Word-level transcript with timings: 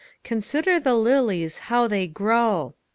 "Consider 0.23 0.79
the 0.79 0.95
lilies 0.95 1.59
how 1.69 1.87
they 1.87 2.07
grow." 2.07 2.73